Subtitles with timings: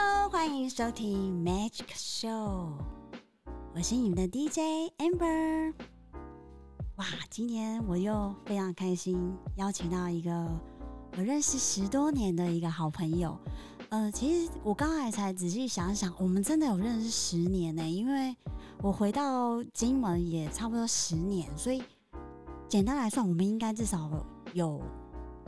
[0.00, 2.68] Hello，欢迎收听 Magic Show，
[3.74, 5.74] 我是你们的 DJ Amber。
[6.96, 10.30] 哇，今天我又非常开心，邀请到一个
[11.16, 13.36] 我认识十多年的一个好朋友。
[13.88, 18.36] 呃，其实我刚才才仔细想想，我们真的有认识十年呢，因为
[18.80, 21.82] 我回到金门也差不多十年，所以
[22.68, 24.08] 简单来算，我们应该至少
[24.52, 24.80] 有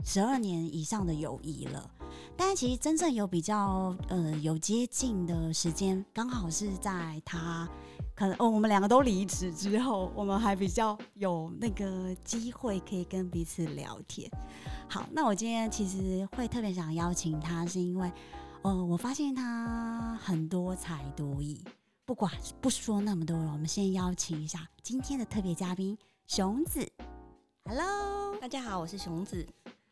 [0.03, 1.89] 十二年以上的友谊了。
[2.37, 7.69] 但其实真正有比较呃有接近的时间，刚好是在他
[8.13, 14.29] 可能哦我们两个都离职之后，我们还比较有那个机会可以跟彼此聊天。
[14.89, 18.11] 好，那我今天其实会特别想邀请他，是因为
[18.63, 21.63] 呃我发现他很多才多艺。
[22.03, 26.85] 不管不说那么多了，我们先邀请一下今天的特别嘉宾熊子。
[27.65, 29.47] Hello，大家好，我是熊子。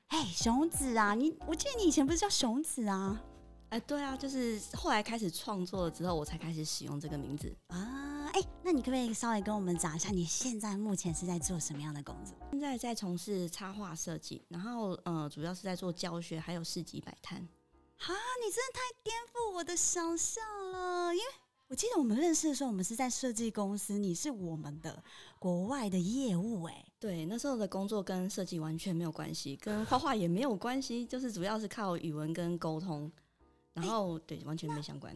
[0.10, 3.22] 哎，熊子啊，你我记得你以前不是叫熊子啊？
[3.70, 8.30] 哎，对啊，就是后来开始创作了之后，我才开始使用这个名字啊。
[8.34, 12.36] 哎，那你可不可以稍微跟我们讲一下，你现在目前是在做什么样的工作？
[12.52, 17.48] 现在在从事插画设计，然后呃，主要是在做教学，还有市集摆摊。
[17.98, 21.26] 哈，你真的太颠覆我的想象了，因为。
[21.70, 25.04] 我记得我们认识的时候，我们是在设计公司，你是我们的
[25.38, 33.12] 国外的业务，哎，对，那时候的工作跟设计完全没有关系，跟画画也没有关系，就是主要是靠语文跟沟通，
[33.74, 35.16] 然后对，完全没相关。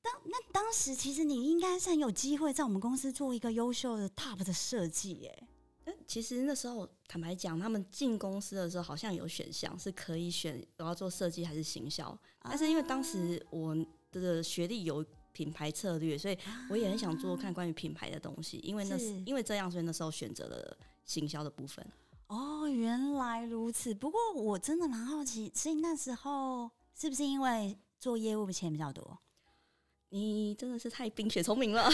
[0.00, 5.48] 当那当时其实你应该是很有机会在我们公司做一个优秀的 top 的设计，哎，
[5.84, 13.76] 但其实那时候坦白讲，他们进公司的时候好像有选项是可以选我要做设计还是行销，但是因为当时我
[14.10, 15.04] 的学历有。
[15.36, 16.38] 品牌策略，所以
[16.70, 21.86] 我也很想做看关于品牌的东西，因为那是因为这样，所以那时候选择了行销的部分。
[22.28, 23.94] 哦，原来如此。
[23.94, 29.18] 不过我真的蛮好奇，所以那时候是不是因为做业务钱比较多？
[30.08, 31.90] 你真的是太冰雪聪明了，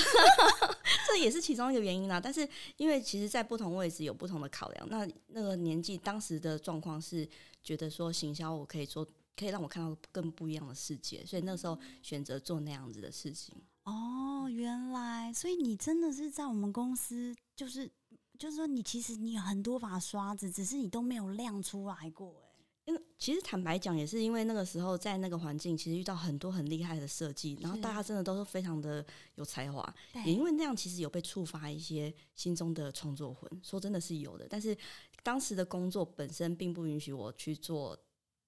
[1.09, 2.21] 这也是其中一个原因啦。
[2.21, 4.88] 但是因为其实，在不同位置有不同的考量。
[4.88, 7.28] 那那个年纪当时的状况是
[7.61, 9.05] 觉得说行销我可以做。
[9.37, 13.54] 可以让我看到更不一样的世界，所以那时候选择做那样子的事情。
[13.84, 17.91] 哦，原来，所以你真的是在我们公司，就是
[18.38, 22.31] 就是说，你其实你有很多把刷子，只是你都没有亮出来过。
[22.44, 29.04] 哎，因为其实坦白讲，也是因为那个时候在那个环境，其实遇到很多很厉害的设计，然后大家真的都是非常的
[29.34, 29.93] 有才华，
[30.25, 33.50] 也因为那样，其实有被触发一些心中的创作魂。
[33.64, 34.76] 说真的是有的，但是
[35.25, 37.99] 当时的工作本身并不允许我去做。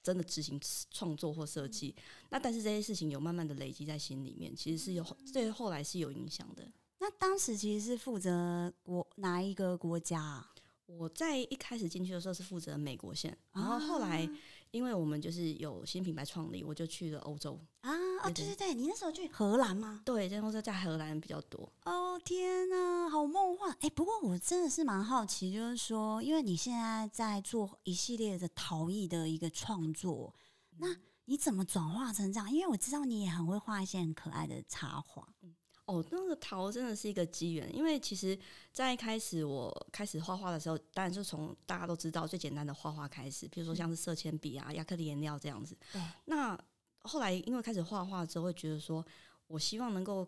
[0.05, 0.61] 真的执行
[0.91, 1.97] 创作或设计，
[2.29, 6.71] 那但是这些事情有慢慢的累积在心里面，其实是有对后来是有影响的。
[6.99, 10.47] 那当时其实是负责国哪一个国家？
[10.85, 14.29] 我在一开始进去的时候是负责美国线，然后后来
[14.75, 17.93] 因为我们就是有新品牌创立，我就去了欧洲啊
[18.25, 20.03] 哦，对对对，你那时候去荷兰吗？
[20.05, 21.73] 对，然后在在荷兰比较多。
[21.85, 23.71] 哦天哪，好梦幻！
[23.81, 30.35] 哎，不过我真的是蛮好奇，就是说，因为你现在在做一系列的陶艺的一个创作，
[30.79, 30.97] 那
[31.27, 32.51] 你怎么转化成这样？
[32.51, 35.29] 因为我知道你也很会画一些很可爱的插画。
[35.43, 35.55] 嗯。
[35.87, 38.39] 哦，那个陶真的是一个机缘，因为其实，
[38.73, 45.77] 在一开始我开始画画的时候，当然就从大家都知道最简单的画画开始，比如说像是色铅笔啊、亚克力颜料这样子。
[46.25, 46.59] 那
[47.01, 49.05] 后来因为开始画画之后，会觉得说
[49.47, 50.27] 我希望能够，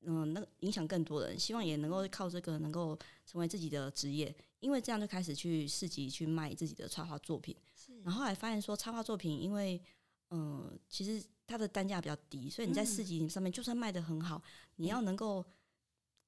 [0.00, 7.54] 嗯，那影响更多人，希望也能够靠这个能够成为自己的职业，因为这样就开始去市集去卖自己的插画作品。
[8.02, 9.78] 然后还发现说插画作品，因为
[10.30, 11.22] 嗯，其实。
[11.50, 14.40] 它的单价比较低，所以你在市集上面就算卖的很好，
[14.76, 15.44] 你要能够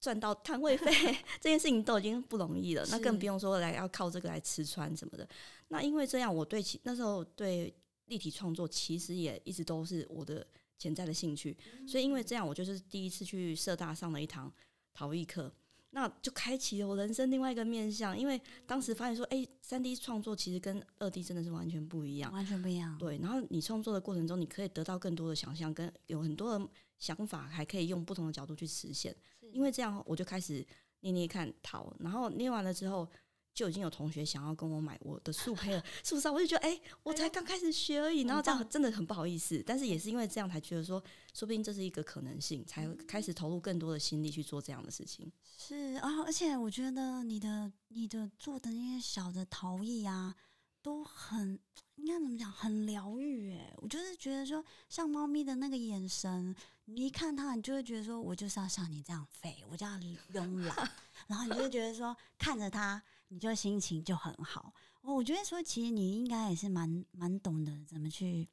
[0.00, 0.90] 赚到摊位费，
[1.40, 2.84] 这件事情都已经不容易了。
[2.90, 5.28] 那更不用说来要靠这个来吃穿什么的。
[5.68, 7.72] 那因为这样，我对其那时候对
[8.06, 10.44] 立体创作其实也一直都是我的
[10.76, 14.52] 潜在的兴趣，所以因为这样，我就是第一次去社大上了一堂
[14.92, 15.54] 陶艺课。
[15.94, 22.96] 那就开启了我人生另外一个面向，因为当时发现说，哎，三 D 创作其实跟二 D 真的是完全不一样，完全不一样。
[22.98, 26.68] 对，然后你创作的过程中，你可以得到更多的想象，跟有很多的
[26.98, 29.14] 想法，还可以用不同的角度去实现。
[29.52, 30.66] 因为这样，我就开始
[31.00, 33.08] 捏捏看陶，然后捏完了之后。
[33.54, 36.28] 就已经有同学想要跟我买我的素胚了， 是不是？
[36.30, 39.62] 我就觉得，哎，我才刚开始学而已，然后这样真的很不好意思。
[39.66, 40.98] 但是也是因为这样，才觉得说，
[41.34, 45.30] 说不定这是一个可能性，才开始投入更多的心力去做这样的事情。
[45.58, 50.34] 是啊，而且我觉得你的你的做的那些小的陶艺啊，
[50.80, 51.58] 都很
[51.96, 53.54] 应该怎么讲，很疗愈。
[53.54, 56.56] 哎，我就是觉得说，像猫咪的那个眼神，
[56.86, 60.16] 你一看它，你就会觉得说，我就是要像你这样肥，我就要慵
[60.64, 60.90] 懒，
[61.28, 63.02] 然后你就会觉得说，看着它。
[63.32, 68.46] 你就心情就很好，我我觉得说，其实你应该也是蛮蛮懂得怎么去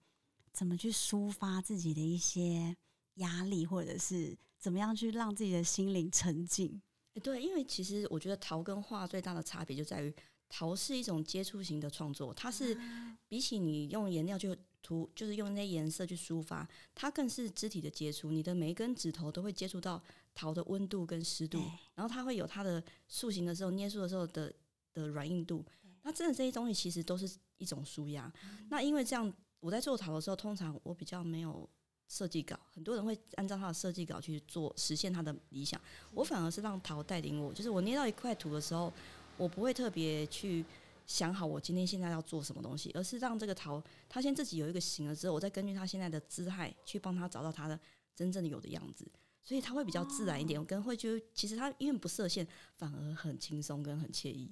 [0.54, 2.74] 怎么去抒发自己的一些
[3.16, 6.82] 压力，或者是怎么样去让自己的心灵沉静？
[7.16, 10.16] 哎，对，因为其实我觉得陶跟画最大的差别就在于，
[10.48, 12.80] 陶是一种接触型的创作，它是
[13.28, 16.66] 比起你用颜料去涂，就是用那些颜色去抒发，
[16.96, 20.02] 它更是肢体的接触，你的每一根指头都会接触到
[20.34, 21.62] 陶的温度跟湿度，
[21.96, 24.54] 然后它会有它的塑形的时候、捏塑的时候的
[24.94, 25.66] 的软硬度，
[26.04, 28.32] 那真的这些东西其实都是一种舒压。
[28.70, 31.70] 那因为这样，我在做陶的时候，通常我比较没有。
[32.12, 35.80] 设计稿，很多人会按照他的设计稿去做，实现他的理想。
[36.12, 38.92] 我反而是让陶带领我，就是我捏到一块土的时候，
[39.38, 40.66] 我不会特别去
[41.06, 47.80] 想好我今天现在要做什么东西，而是让这个陶他先自己有一个形了之后，我再根据他现在的姿态去帮他找到他的
[48.16, 49.08] 真正的有的样子，
[49.44, 50.60] 所以他会比较自然一点。
[50.60, 54.50] 我跟会觉得，其实他因为不设限，反而很轻松跟很惬意。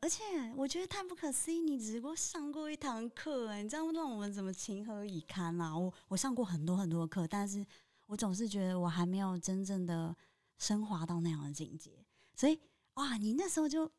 [0.00, 0.22] 而且
[0.56, 5.76] 我觉得太不可思议，你只不过上过一堂课，哎，你这样让我们怎么情何以堪啊？
[5.76, 7.64] 我我上过很多很多课，但是
[8.06, 10.16] 我总是觉得我还没有真正的
[10.58, 12.04] 升华到那样的境界。
[12.34, 12.58] 所以，
[12.94, 13.90] 哇，你那时候就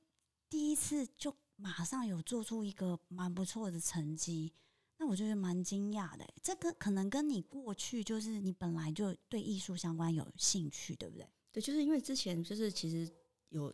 [0.49, 4.51] 第一次就马上有做出一个蛮不错的成绩，
[4.97, 6.27] 那我觉得蛮惊讶的。
[6.41, 11.27] 这个可能跟你过去就是你本来就对艺术相关有兴趣，对不对？
[11.51, 13.11] 对，就是因为之前就是其实
[13.49, 13.73] 有。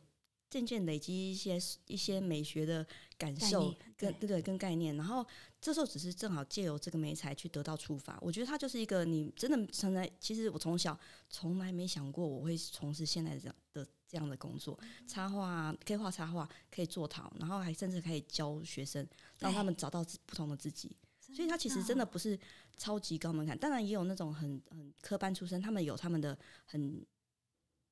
[0.49, 2.85] 渐渐累积一些一些美学的
[3.17, 5.25] 感受，跟对对跟概念，然后
[5.59, 8.17] 这时候只是正好借由这个美材去得到触发。
[8.21, 10.97] 我觉得它就是一个你真的从来，其实我从小
[11.29, 19.05] 从来没想过我会从事现在这样的这样的工作，插画可以画插画，可以做陶，然后还甚至可以教学生，
[19.39, 20.95] 让他们找到不同的自己。
[21.19, 22.39] 所以它其实真的不是
[22.77, 27.05] 超级高门槛，当然也有那种很很科班出身，他们有他们的很。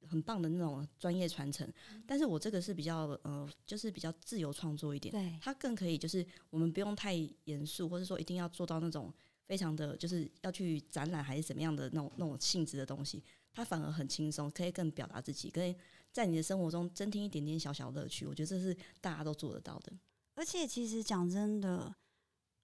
[0.10, 1.68] 很棒的那种专业传承，
[2.06, 7.13] 但是我这个是比较呃，就是比较自由创作一点，对，它更可以就是我们不用太
[7.46, 9.13] 严肃，或者说一定要做到那种
[9.46, 13.24] 非常的就是要去展览还是怎么样的那种那种性质的东西，
[13.54, 15.75] 它反而很轻松，可以更表达自己，可以
[16.12, 19.94] 在你的生活中增添一点点小小乐趣，我觉得这是大家都做得到的。
[20.36, 21.96] 而且其实讲真的，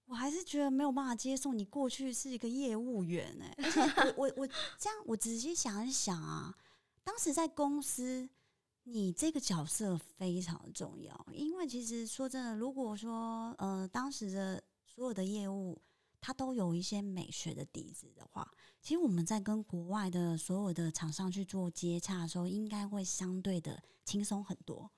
[0.05, 3.55] 我还是觉得没有办法接受你过去是一个业务员哎，
[4.17, 4.47] 我我我
[4.77, 6.55] 这样我仔细想一想啊。
[7.03, 8.29] 当时在公司，
[8.83, 15.81] 你这个角色非常重要，因为其实说真的，如果说呃当时的所有的业务，
[16.19, 18.49] 它都有一些美学的底子的话，
[18.81, 24.89] 其实我们在跟国外的所有的厂商去做接洽的时候，应该会相对的轻松很多。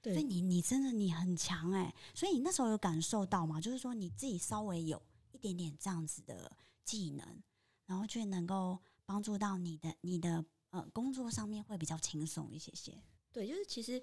[0.00, 3.60] 对，所以你你真的你很强哎，所以你那时候有感受到吗？
[3.60, 5.00] 就是说你自己稍微有
[5.30, 6.50] 一点点这样子的
[6.84, 7.42] 技能，
[7.86, 10.44] 然后却能够帮助到你的你的。
[10.72, 12.92] 呃，工作上面会比较轻松一些些。
[13.30, 14.02] 对，就是其实，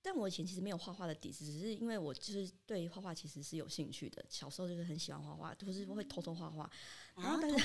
[0.00, 4.24] 但我以前其实没有画画的底子，只是因为我就是对画画其实是有兴趣的。
[4.30, 6.70] 小时候就是很喜欢画画，就是会偷偷画画。
[7.16, 7.58] 然后， 但是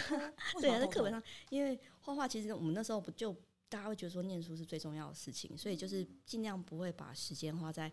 [0.60, 3.34] 对啊，在课本上，因为画画其实我们那时候不就
[3.70, 7.90] 大家会觉得说念书是最重要的事情，所以就是尽量不会把时间花在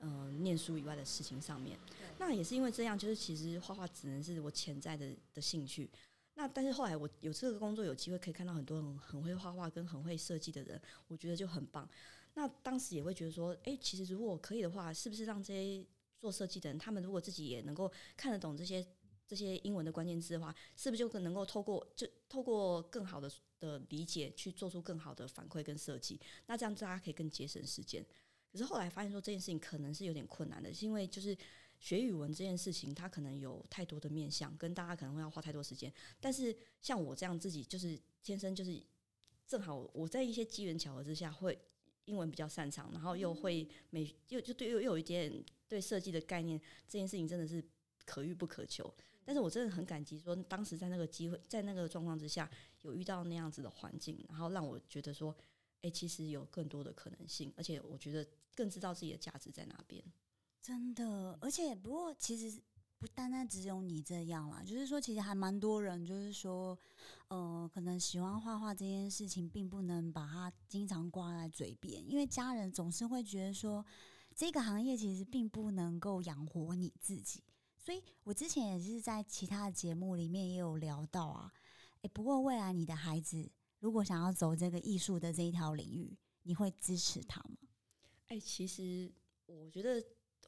[0.00, 1.78] 嗯念书以外的事情上面。
[2.18, 5.90] 那也是因为这样，就是其实画画只能是我潜在的的兴趣。
[6.36, 11.88] 那但是后来我有这个工作，有机会可以看到很多很很会画画跟很会设计的人，我觉得就很棒。
[12.34, 15.86] 那当时也会觉得说，哎，其实如果可以的话，是不是让这些
[16.18, 18.84] 做设计的人，他们如果自己也能够看得懂这些
[19.26, 23.30] 这些英文的关键字的话，是不是就更能够透过就透过更好的
[23.60, 26.20] 的理解去做出更好的反馈跟设计？
[26.46, 28.04] 那这样大家可以更节省时间。
[28.50, 31.36] 可是后来发现说这件事情可能是有点困难的，是因为就是。
[31.84, 35.92] 学语文这件事情，它可能有太多的面向，跟大家可能会要花太多时间。
[36.18, 38.82] 但是像我这样自己，就是天生就是
[39.46, 41.60] 正好我在一些机缘巧合之下，会
[42.06, 47.62] 英文比较擅长，然后又会美，又就对又又有一点对设计的概念，这件事情真的是
[48.06, 48.90] 可遇不可求。
[49.22, 52.50] 但是我真的很感激，说当时在那个机会，在那个状况之下，
[52.80, 55.36] 有遇到那样子的环境，然后让我觉得说，
[55.82, 60.02] 哎，其实有更多的可能性，而且我觉得更知道自己的价值在哪边。
[60.64, 62.58] 真的，而且不过其实
[62.98, 66.78] 不单单只有你这样啦，就是说其实还蛮多人，就是说，
[67.28, 73.84] 呃，可能喜欢画画这件事情，并不能把它经常挂在嘴边，因为家人总是会觉得说，
[74.34, 77.44] 这个行业其实并不能够养活你自己。
[77.76, 81.52] 所以我之前也是在其他的节目里面也有聊到啊，
[82.00, 87.56] 诶，不过未来你的孩子如果想要走这个艺术的这一条领域，你会支持他吗？
[88.28, 89.12] 哎，其实
[89.44, 90.02] 我觉得。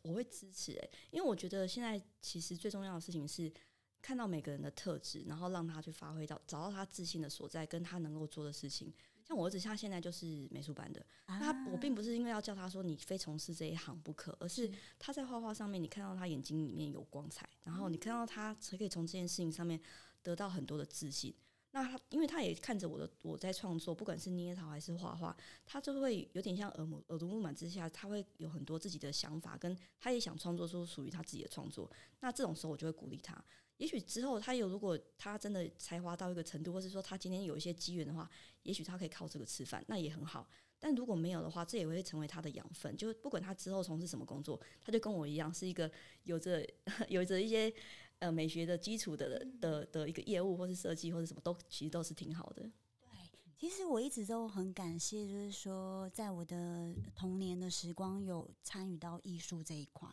[0.07, 3.53] 我会支持诶，因为我觉得现在其实最重要的事情是
[4.01, 8.93] 看到每个人的特质，然后让他去发挥到，找到他自信的所在，跟他能够做的事情。
[9.25, 14.71] 像我儿子，他现在就是美术班的，那他我并不是因为要叫他说你非从事这一行不可，而是
[15.01, 19.81] 他在画画上面，你看到他眼睛里面有光彩，然后你看到他才可以从这件事情上面
[20.23, 21.35] 得到很多的自信。
[21.77, 31.91] 那他，因为他也看着我的我在创作，不管是捏陶还是画画，他就会有点像耳目耳濡目染之下，他会有很多自己的想法，跟他也想创作出属于他自己的创作。
[32.21, 33.45] 那这种时候，我就会鼓励他。
[33.77, 38.27] 也许之后他有，如果他真的才华到一个程度，或是说他今天有一些机缘的话，
[38.63, 40.49] 也许他可以靠这个吃饭，那也很好。
[40.79, 42.97] 但如果没有的话，这也会成为他的养分。
[42.97, 45.91] 就不管他之后从事什么工作，他就跟我一样，是一个
[46.25, 46.67] 有着
[47.09, 47.71] 有着一些
[48.19, 52.63] 呃美学的基础的的的一个业务，或是设计，或者什么都其实都是挺好的。
[53.01, 53.11] 对，
[53.59, 60.09] 其实我一直都很感谢，就是说在我的童年的时光有参与到艺术这一块，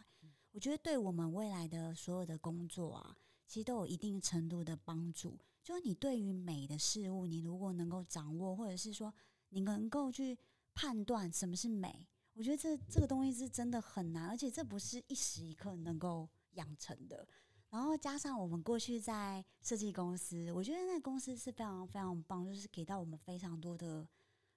[0.51, 3.17] 我觉得对我们未来的所有的工作啊。
[3.45, 5.37] 其实都有一定程度的帮助。
[5.61, 9.13] 就是你对于美的事物，你如果能够掌握，或者是说
[9.49, 10.35] 你能够去
[10.73, 17.27] 判断什么是美，我觉得这这个东西是真的很难，而且这不是一时一刻能够养成的。
[17.73, 24.07] 然后加上我们过去在设计公司，我觉得那公司是非常非常棒，就是给到我们非常多的，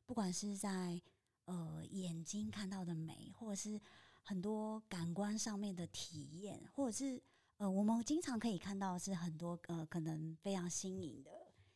[0.05, 1.01] 不管是在
[1.47, 3.81] 呃眼睛看到的美，或者是
[4.23, 7.23] 很多感官上面的体验，或者是。
[7.59, 11.31] 呃，我们经常可以看到是很多呃，可能非常新颖的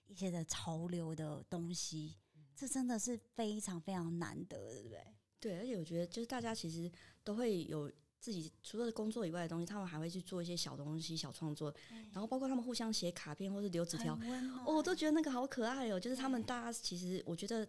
[0.06, 2.18] 一些的潮流的东西，
[2.54, 5.06] 这真的是非常非常难得，对不对？
[5.40, 6.92] 对，而且我觉得就是大家其实
[7.25, 7.90] 都会有
[8.21, 11.75] 自己除了工作以外的东西，他们还会去做一些小东西、小创作，
[12.12, 14.15] 然后包括他们互相写卡片或是留纸条，
[14.67, 15.99] 哦，我都觉得那个好可爱哦。
[15.99, 17.67] 就是他们大家其实，我觉得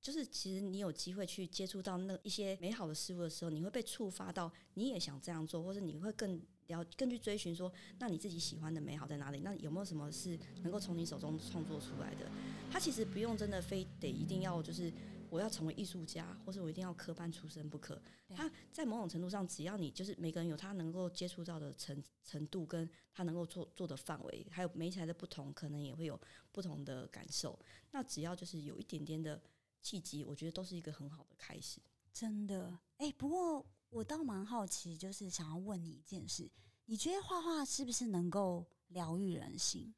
[0.00, 6.40] 就是其实你有机会去接触到那一些美好的事物的时候，你会被触发到，你也想这样做，或者你会更。
[6.68, 9.40] 了更去追寻说，那你自己喜欢的美好在哪里？
[9.40, 12.24] 那有没有什么是能够从你手中创作出来的？
[12.70, 14.90] 他其实不用真的非得一定要就是
[15.32, 17.98] 我要成为艺术家，或是我一定要科班出身不可。
[18.28, 26.20] 他在某种程度上，只要你就是每个人有他能够接触到的程程度，跟他能够做做的范围，还有美起来的不同，可能也会有
[26.52, 27.58] 不同的感受。
[27.92, 29.40] 那只要就是有一点点的
[29.80, 31.80] 契机，我觉得都是一个很好的开始。
[32.12, 33.64] 真的，哎，不过。
[33.92, 36.50] 我倒蛮好奇，就是想要问你一件事：
[36.86, 39.92] 你觉得画画是不是能够疗愈人心？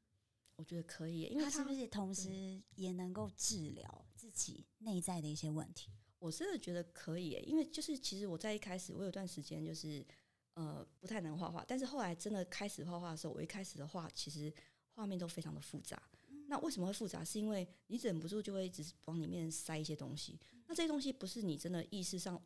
[0.57, 5.91] 我觉得可以，因为它是不是同时也能够治疗自己内在的一些问题？
[6.19, 10.07] 我真的觉得可以，因为就是其实我在一开始，我有段时间就是
[10.55, 14.53] 呃不太能画画，但是后来真的开始画画的时候，我一开始的画其实
[14.95, 16.03] 画面都非常的复杂。
[16.47, 17.25] 那为什么会复杂？
[17.25, 20.39] 是因为你忍不住就会一直往里面塞一些东西。
[20.67, 22.41] 那这些东西不是你真的意识上。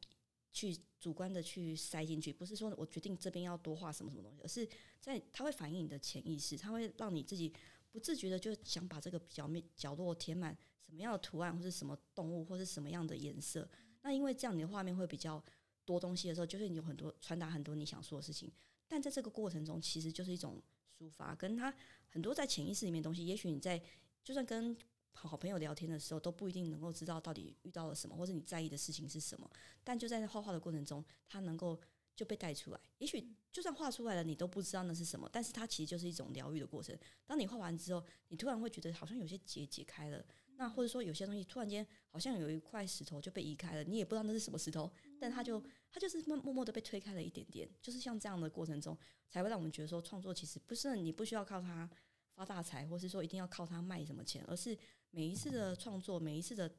[0.50, 7.52] 去主观的去塞进去，不是说我决定这边要多画什么什么东西，而是在它会反映你的潜意识，它会让你自己
[7.90, 13.68] 不自觉的就想把这个角面角落填满什么样的图案，或是什么动物，或是什么样的颜色。
[14.02, 15.42] 那因为这样你的画面会比较
[15.84, 18.52] 多东西的时候，就是你有很多传达很多你想说的事情。
[18.86, 20.62] 但在这个过程中，其实就是一种
[20.98, 21.74] 抒发，跟他
[22.08, 23.26] 很多在潜意识里面东西。
[23.26, 23.82] 也许你在
[24.22, 24.76] 就算跟
[25.12, 29.50] 好朋友聊天的时候都不一定能够知道到底遇到了什么，或者你在意的事情是什么。
[29.82, 31.78] 但就在画画的过程中，他能够
[32.18, 32.80] 就被带出来。
[32.98, 35.30] 也许就算画出来了，你都不知道那是什么。
[35.32, 36.98] 但是它其实就是一种疗愈的过程。
[37.24, 40.24] 当你画完之后，你突然会觉得好像有些结解开了。
[40.56, 47.70] 那或者说有些东西突然间好像有一块石头就被移开了，你也不知道那是什么石头，但它就它就是默默默的被推开了一点点。
[47.80, 48.98] 就是像这样的过程中，
[49.30, 51.88] 才会让我们觉得说创作其实不是你不需要靠它
[52.34, 54.76] 发大财，或是说一定要靠它卖什么钱，而是。
[55.10, 56.70] 每一次的创作，每一次的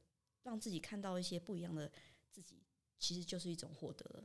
[0.44, 1.92] 让自己看到一些不一样的
[2.30, 2.62] 自己，
[3.00, 4.24] 其实就是一种获得了。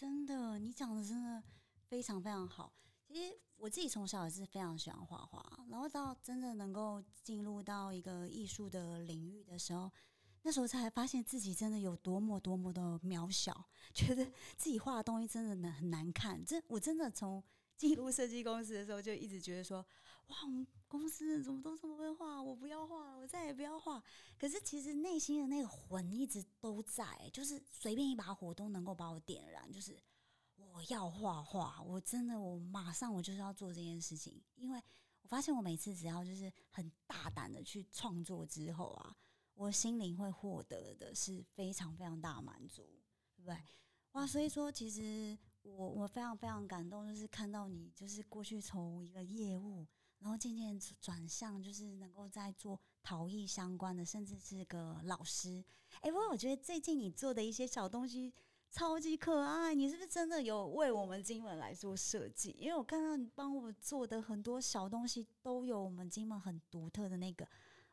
[0.00, 1.42] 真的，你讲的真的
[1.86, 2.72] 非常非常好。
[3.06, 9.92] 其实我自己从小也是非常喜欢画画，然后到真的能够进入到一个艺术的领域的时候，
[10.40, 14.24] 那时候才发现自己真的有多么多么的渺小， 觉得
[14.56, 16.42] 自己画的东西真的难很难看。
[16.42, 17.44] 这我真的从。
[17.80, 19.78] 进入设计公司的时候，就一直觉得说
[20.28, 22.42] ：“哇，我们公司怎么都这么会画？
[22.42, 24.04] 我不要画，我再也不要画。”
[24.38, 29.72] 可是其实内心的那个魂一直都在，就是随便一把火都能够把我点燃。
[29.72, 29.98] 就是
[30.56, 34.38] 我要画画，我真的，我马上我就是要做这件事情。
[34.56, 34.82] 因为
[35.22, 39.16] 我发现，我每次只要就是很大胆的去创作之后啊，
[39.54, 43.00] 我心灵会获得的是非常非常大的满足，
[43.34, 43.58] 对不对？
[44.12, 45.38] 哇，所以说其实。
[45.62, 49.86] 我我非常非常感动，就是看到你，就是过去从一个业务，
[50.18, 55.64] 然后渐渐转向，就是能够在做陶艺相关的，甚至是个老师。
[56.00, 58.32] 哎，不过我觉得最近你做的一些小东西
[58.70, 62.54] 超级可爱，你是不是真的有为我们金门来做设计？
[62.58, 67.46] 因为我看到你帮我做的很多小东西，都有我们金门很独特的那个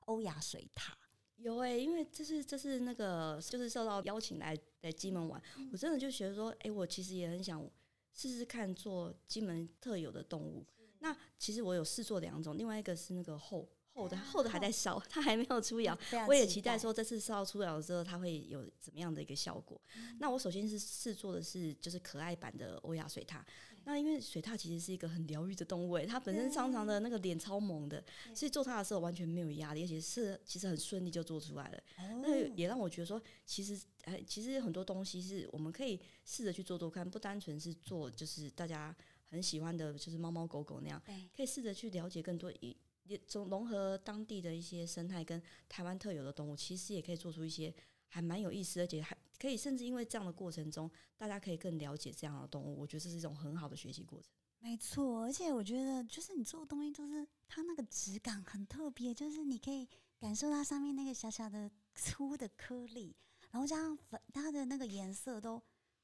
[0.05, 0.97] 欧亚水塔。
[1.37, 5.41] 有哎，因为这是这是那个就是受到邀请来来金门玩，
[5.71, 7.67] 我真的就觉得说，哎，我其实也很想
[8.13, 10.65] 试试看做金门特有的动物。
[10.99, 13.67] 那其实我有试做两种，另外一个是那个后。
[13.97, 15.97] 后的后的还在烧，它还没有出窑。
[16.27, 19.81] 我也期待说这次烧出窑之后，它会有怎么样的一个效果。
[20.19, 23.41] 那我首先是试做的是就是可爱版的欧亚水獭。
[23.87, 28.03] 那因为水獭其实是一个很疗愈的动物，它本身常常的那个脸超萌的，
[28.35, 31.81] 所以做它的时候完全没有压力，而且是其实很顺利就做出来了。
[32.21, 38.93] 那也让我觉得说，其实哎，其实很多东西是我们可以试着去做做看，不单纯是做就是大家
[39.29, 41.01] 很喜欢的，就是猫猫狗狗那样，
[41.33, 42.75] 可以试着去了解更多一。
[43.05, 47.73] 也从融合当地的一些生态跟台湾特有的动物，其实也可以做出一些
[48.09, 52.79] 还蛮有意思，而且还可以甚至因为这样的过程中，大家可以更了解这样的动物。
[52.79, 54.31] 我觉得这是一种很好的学习过程。
[54.59, 59.87] 没错，而且我觉得就是你做的东西，就是它那个质感很特别，就是你可以
[60.19, 63.15] 感受它上面那个小小的粗的颗粒，
[63.51, 65.61] 然后加上粉，它的那个颜色都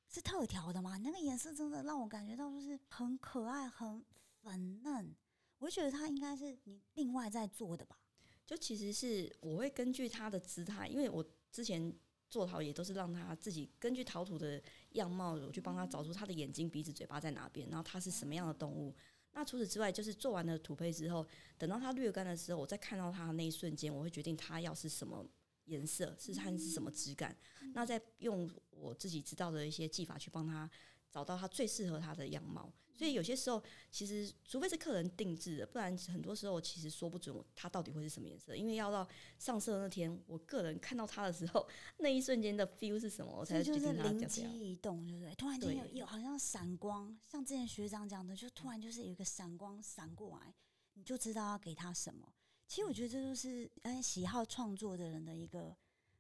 [0.08, 4.06] 是特调的嘛，那个颜色真的让我感觉到就是很可爱，很
[4.44, 5.16] 粉嫩。
[5.58, 7.98] 我觉得它应该是你另外在做的吧？
[8.46, 11.92] 就其实是我会根据它的姿态，因为我之前
[12.34, 14.60] 做陶也都是让他自己根据陶土的
[14.94, 18.92] 样貌，我去帮他找出他的眼睛、鼻子、嘴巴在哪边，然后他是什么样的动物。
[19.34, 21.24] 那除此之外，就是做完了土胚之后，
[21.60, 25.24] 等到它略干的时候，我再看到它的那一瞬间，我会决定它要是什么
[25.66, 27.38] 颜色，是它是什么质感，
[27.76, 30.68] 那再用我自己知道的一些技法去帮他。
[31.14, 41.68] 找到他最适合他的样貌，所以有些时候其实除非是客人定制的，不然很多时候其实说不准他到底会是什么颜色，因为要到上色那天，我个人看到他的时候，
[42.00, 44.42] 那一瞬间的 feel 是什么，我才决定它灵机
[44.72, 45.36] 一动，对不对？
[45.36, 50.52] 突然间有有好像闪光，像之前学长讲的，就突然就是有一个闪光闪过来，
[50.96, 52.34] 你就知道要给他什么。
[52.68, 55.78] 其实我觉得这就是嗯喜好创作的人的一个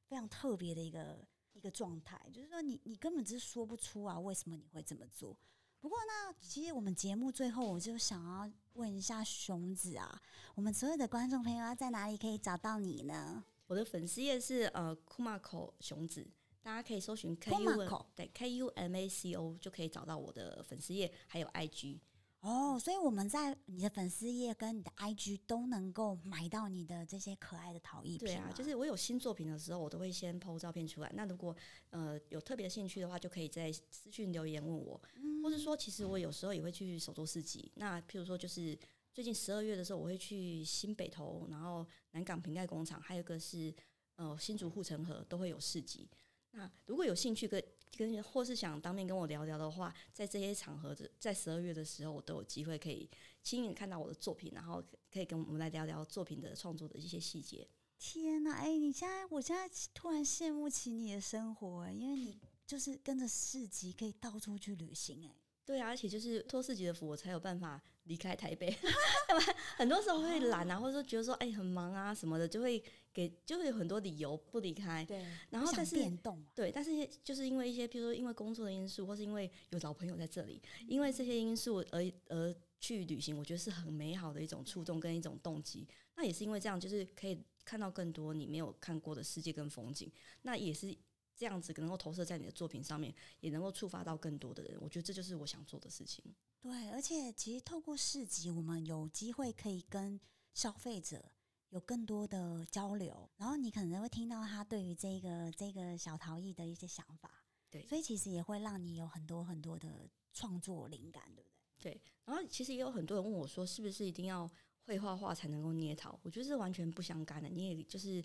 [0.08, 1.28] 非常特别的一个。
[1.64, 5.34] 一个状态，就是说你你根本就是说不出啊，为什么你会这么做？
[5.80, 10.22] 不过呢，其实我们节目最后，我就想要问一下熊子啊，
[10.56, 13.46] 我们所有的观众朋友要在哪里可以找到你呢？
[13.68, 16.28] 我的粉丝页是呃库马口熊子，
[16.62, 22.02] 大家可以搜寻 K U 对 K U M A C O 就可以找到我的粉丝页，还有 I G。
[22.44, 28.28] 哦，所以我们在你的粉丝页跟你的 IG 都能够买到你的这些可爱的陶艺品。
[28.28, 31.10] 对啊，就是我有新作品的时候，我都会先 PO 照片出来。
[31.16, 31.56] 那如果
[31.92, 35.02] 呃有特别兴趣的话，就可以在私讯留言问我，
[35.42, 37.72] 或是说其实我有时候也会去手作市集。
[37.76, 38.78] 那譬如说，就是
[39.14, 43.74] 最近十二月的时候，我会去新北投，然后南港瓶盖工厂，还有一个是
[44.18, 46.10] 呃新竹护城河都会有市集。
[46.52, 47.64] 那如果有兴趣跟
[47.98, 53.10] 跟或是想当面跟我聊聊的话，在这些场合，在十二月的时候，我都有机会可以
[53.42, 57.68] 亲眼看到我的作品，然后可以跟我们来聊聊作品的创作的一些细节。
[58.00, 65.36] 天哪，哎，你现在，我现在突然羡慕起你的生活，因为你就是跟着市集可以到处去旅行，哎。
[65.66, 68.78] 对啊，而且就是托市集的福，我才有办法离开台北。
[69.78, 75.06] 很多时候会懒啊，或者说觉得说哎很忙啊什么的，就会给就会有很多理由不离开。
[75.06, 76.44] 对，然后但是变动。
[76.56, 85.88] 对，但是就是因为一些，比如说因为工作的因素，或是因为有老朋友在这里，因为这些因素而而去旅行，我觉得是很美好的一种触动跟一种动机。
[86.16, 90.12] 那也是因为这样，就是可以看到更多你没有看过的世界跟风景。
[90.42, 90.98] 那也是。
[91.36, 94.78] 这样子能够投射在你的作品上面，也能够触发到更多的人。
[94.80, 96.24] 我觉得这就是我想做的事情。
[96.62, 100.18] 对，而且其实透过市集，我们有机会可以跟
[100.54, 101.32] 消费者
[101.74, 107.30] 有更多的交流，然后你可能会听到他对于这个这个小陶艺的一些想法。
[107.72, 111.50] 对，所以其实也会让你有很多很多的创作灵感，对不
[111.82, 111.92] 对？
[111.94, 112.02] 对。
[112.26, 114.50] 然后其实也有很多人问我说，是不是一定要
[114.86, 116.18] 会画画才能够捏陶？
[116.22, 117.50] 我觉得是完全不相干的。
[117.50, 118.24] 你也就是。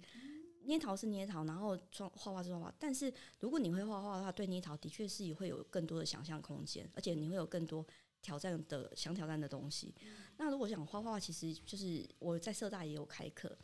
[0.65, 2.75] 捏陶是捏陶，然后创画画是画画。
[2.79, 7.87] 但是如果你会画画的话，对捏陶的确是会有更多的想象空间，而且你会有更多
[8.21, 9.95] 挑战的想挑战的东西。
[10.37, 13.57] 那如果想画画，其实就是我在社大也有开课，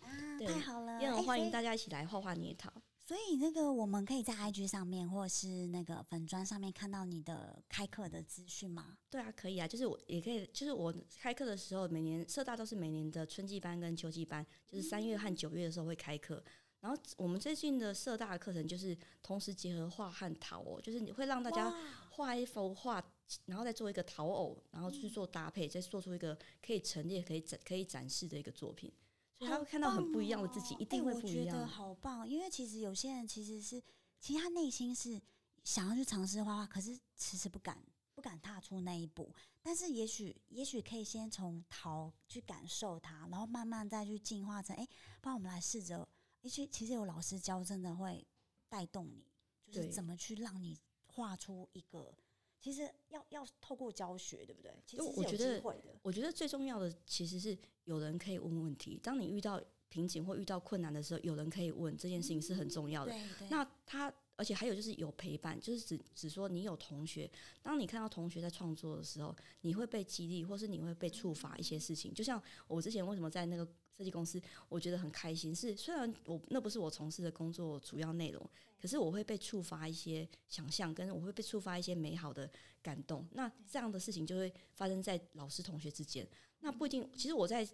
[0.47, 2.73] 太好了，也很欢迎大家一起来画画捏陶。
[3.07, 8.97] 所以那个我们可以在 IG 上面或者是那个粉砖上面看到你的开课的资讯吗？
[9.11, 16.43] 对啊，可以啊，就是我也可以，就是我开课的时候，每年社大都是每年的春季班跟秋季班，就是三月和九月的时候会开课。
[16.81, 21.75] 然后我们最近的社大的课程就是同时结合画和陶哦，就是你会让大家
[22.11, 23.03] 画一幅画，
[23.47, 28.93] 然后再做一个陶偶，然后去做搭配，再做出一个可以陈列、可以展、可以展示的一个作品。
[29.39, 31.67] 所以他会看到很不一样的自己，一定会不一样。
[31.67, 32.29] 好棒！
[32.29, 33.83] 因为其实有些人其实是，
[34.21, 35.21] 其实他内心是
[35.65, 37.83] 想要去尝试画画，可是迟迟不敢、
[38.15, 39.35] 不敢踏出那一步。
[39.61, 44.87] 但是也许，也许可以先从陶去感受它，然后慢慢再去进化成，哎，
[45.21, 46.07] 帮我们来试着。
[46.43, 48.25] 而且其实有老师教，真的会
[48.69, 49.27] 带动你，
[49.73, 52.15] 就是怎么去让你画出一个。
[52.65, 54.75] 其实要要透过教学，对不对？
[54.87, 55.63] 其实我觉得，
[56.01, 58.99] 我觉得最重要的其实是有人可以问问题。
[59.03, 63.15] 当你遇到瓶颈或遇到困难的时候，有人可以问，这件事情是很重要的。
[63.51, 64.11] 那他。
[64.37, 67.31] 而且还有就是有陪伴，就是只只说你有同学，
[67.63, 72.13] 当你看到同学在创作的时候，你会被激励，或是你会被触发一些事情。
[72.13, 73.65] 就像我之前为什么在那个
[73.97, 78.45] 设计公司，我觉得很开心，是虽然我那不是我从事的工作主要内容，
[78.81, 82.51] 可是我会被触发一些想象，跟我会被触发一些美好的
[82.83, 83.27] 感动。
[83.33, 86.27] 那这样的事情就会发生在老师同学之间。
[86.61, 87.67] 那不一定，其实我在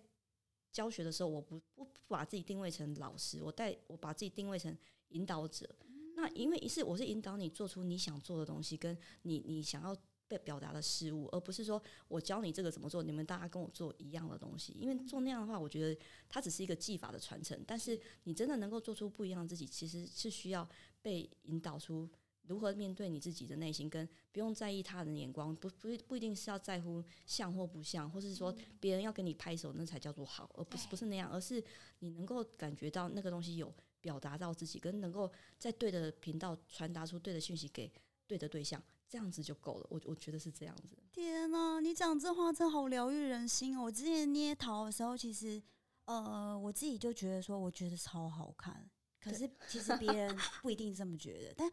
[0.72, 4.76] 教学的时候，我不不不把自己定位成老师，我带我把自己定位成
[5.08, 5.68] 引导者。
[6.16, 9.96] 那因为一是我是引导你做出你想做的东西，跟你你想要
[10.30, 14.72] 被表达的事物，而不是说我教你这个怎么做，你们大家跟我做一样的东西。
[14.78, 17.60] 因为做那样的话，我觉得它只是一个技法的传承。
[17.66, 20.66] 但是你真的能够做出不一样的自己，其实是需要
[21.02, 22.08] 被引导出
[22.46, 31.62] 如何面对你自己的内心，跟不用在意他人的眼光，不不不一定是要在乎像或不像，或是说别人要跟你拍手那才叫做好，而不是不是那样，而是
[31.98, 33.74] 你能够感觉到那个东西有。
[34.02, 37.92] 表达到自己，跟能够在对的频道传达出对的讯息给
[38.30, 39.86] 对的对象，这样子就够了。
[39.90, 40.96] 我我觉得是这样子。
[41.12, 43.82] 天哪，你讲这话真好疗愈人心哦！
[43.82, 45.60] 我之前捏陶的时候，其实
[46.04, 48.88] 呃，我自己就觉得说，我觉得超好看。
[49.20, 51.68] 可是其实别人不一定这么觉得，但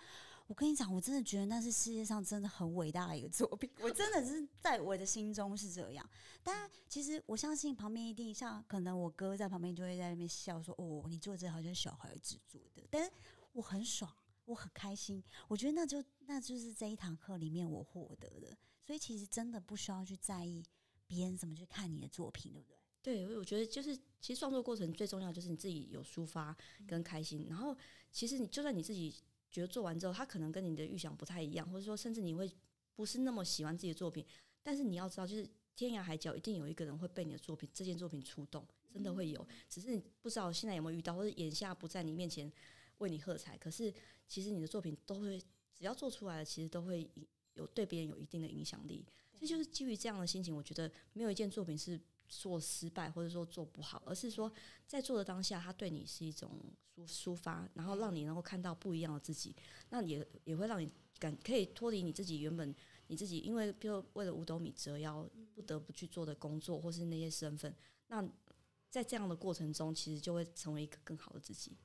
[0.47, 3.69] 我跟你讲，我真的觉得那是世界上真的很伟大的一个作品。
[3.81, 6.09] 我真的是在我的心中是这样。
[6.41, 13.11] 但其实我相信旁边一定像可能我哥在旁边就会在那边笑说：“哦，你做这好像小孩子做的。”但是
[13.53, 14.11] 我很爽，
[14.47, 15.23] 我很开心。
[15.47, 18.57] 我觉得那就那就是这一堂课里面我获得的。
[18.83, 20.63] 所以其实真的不需要去在意
[21.05, 22.77] 别人怎么去看你的作品，对不对？
[23.03, 26.55] 对，我觉得就是其实创作过程最重要就是你自己有抒发
[26.85, 27.75] 跟开心，然后
[28.11, 29.13] 其实你就算你自己
[29.51, 32.51] 觉得做完之后，他可能跟你的预想不太一样，或者说甚至你会
[32.95, 34.25] 不是那么喜欢自己的作品，
[34.63, 42.51] 但是你要知道，就是天涯海角一定有一个人会被你的作品这件作品触动，真的会有，只是你不知道现在有没有遇到，或者眼下不在你面前
[42.99, 43.93] 为你喝彩，可是
[44.27, 45.39] 其实你的作品都会
[45.73, 47.09] 只要做出来了，其实都会
[47.53, 49.05] 有对别人有一定的影响力，
[49.39, 51.99] 这就是基于这样的心情，我觉得没有一件作品是。
[52.29, 54.51] 做失败或者说做不好，而是说
[54.85, 56.59] 在做的当下，它对你是一种
[56.97, 59.55] 抒抒发，然后让你能够看到不一样的自己，
[59.91, 62.75] 那也也会让你感可以脱离你自己原本
[63.07, 67.73] 你自己因为比如为了五斗米折腰不得不去做的工作或是那些身份，
[68.07, 68.21] 那
[68.89, 71.77] 在这样的过程中，其实就会成为一个更好的自己。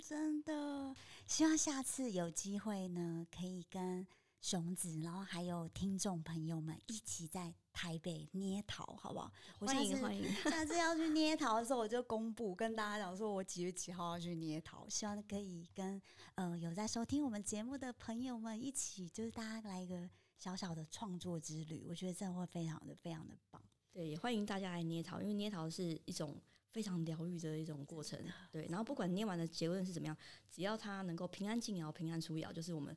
[0.00, 4.06] 嗯，真的，希望下次有机会呢，可以跟。
[4.42, 9.30] 熊子，然后还有听众朋友们一起在台北捏陶，好不好？
[9.58, 10.24] 欢迎欢迎！
[10.44, 16.00] 下次要去捏陶的时候，我就公布跟大家讲，说我几月几号要去捏陶，希望可以跟
[16.36, 20.08] 呃有在收听我们节目的朋友们一起，就是大家来一个
[20.38, 23.60] 小小的创作之旅，我觉得这样会非常的非常的棒。
[23.92, 26.34] 对，也欢迎大家来捏陶，因为捏陶是一种。
[26.72, 28.18] 非常疗愈的一种过程，
[28.50, 28.66] 对。
[28.68, 30.16] 然后不管念完的结论是怎么样，
[30.50, 32.96] 只要他能够平安进窑、平安出窑，就是我们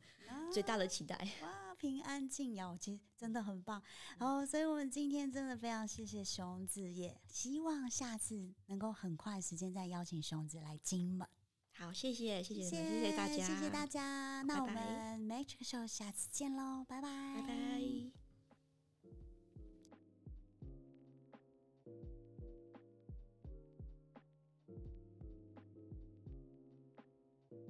[0.51, 1.15] 最大的期待。
[1.41, 3.81] 哇，平安进窑，其实真的很棒。
[4.17, 11.27] 然后，所以我们今天真的非常谢谢熊子，也希望下次能够很快时间再邀请熊子来金门。
[11.75, 14.43] 好，谢谢，谢谢，谢谢大家，谢谢大家。
[14.43, 18.22] 那我们 Magic Show 下次见喽，拜拜，拜拜。